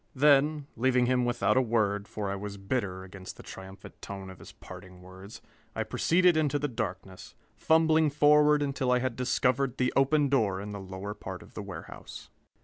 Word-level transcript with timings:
Then, 0.15 0.65
leaving 0.75 1.05
him 1.05 1.25
without 1.25 1.57
a 1.57 1.61
word, 1.61 2.07
for 2.07 2.31
I 2.31 2.35
was 2.35 2.57
bitter 2.57 3.03
against 3.03 3.37
the 3.37 3.43
triumphant 3.43 4.01
tone 4.01 4.31
of 4.31 4.39
his 4.39 4.51
parting 4.51 5.03
words, 5.03 5.43
I 5.75 5.83
proceeded 5.83 6.35
into 6.35 6.57
the 6.57 6.67
darkness, 6.67 7.35
fumbling 7.55 8.09
forward 8.09 8.63
until 8.63 8.91
I 8.91 8.97
had 8.97 9.15
discovered 9.15 9.77
the 9.77 9.93
open 9.95 10.27
door 10.27 10.59
in 10.59 10.71
the 10.71 10.79
lower 10.79 11.13
part 11.13 11.43
of 11.43 11.53
the 11.53 11.61
warehouse. 11.61 12.31